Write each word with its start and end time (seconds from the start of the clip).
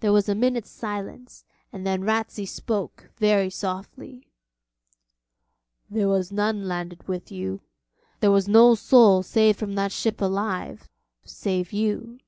There 0.00 0.12
was 0.12 0.28
a 0.28 0.34
minute's 0.34 0.68
silence, 0.68 1.42
and 1.72 1.86
then 1.86 2.02
Ratsey 2.04 2.44
spoke 2.44 3.08
very 3.16 3.48
softly: 3.48 4.30
'There 5.88 6.06
was 6.10 6.30
none 6.30 6.68
landed 6.68 7.08
with 7.08 7.32
you; 7.32 7.62
there 8.20 8.30
was 8.30 8.46
no 8.46 8.74
soul 8.74 9.22
saved 9.22 9.58
from 9.58 9.74
that 9.76 9.90
ship 9.90 10.20
alive 10.20 10.90
save 11.24 11.72
you.' 11.72 12.18